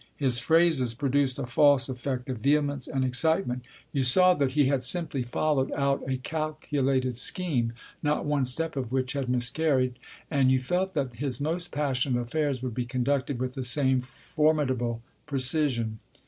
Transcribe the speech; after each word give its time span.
His 0.17 0.39
phrases 0.39 0.95
produced 0.95 1.37
a 1.37 1.45
false 1.45 1.87
effect 1.87 2.27
of 2.27 2.39
vehemence 2.39 2.87
and 2.87 3.05
excitement. 3.05 3.67
You 3.91 4.01
saw 4.01 4.33
that 4.33 4.53
he 4.53 4.61
24 4.65 4.65
Tasker 4.65 4.65
Jevons 4.65 4.73
had 4.73 4.83
simply 4.89 5.23
followed 5.31 5.71
out 5.73 6.09
a 6.09 6.17
calculated 6.17 7.17
scheme, 7.17 7.73
not 8.01 8.25
one 8.25 8.43
step 8.45 8.75
of 8.75 8.91
which 8.91 9.13
had 9.13 9.29
miscarried. 9.29 9.99
And 10.31 10.51
you 10.51 10.59
felt 10.59 10.93
that 10.93 11.13
his 11.13 11.39
most 11.39 11.71
passionate 11.71 12.19
affairs 12.21 12.63
would 12.63 12.73
be 12.73 12.85
conducted 12.85 13.37
with 13.37 13.53
the 13.53 13.63
same 13.63 14.01
formidable 14.01 15.03
precision. 15.27 15.99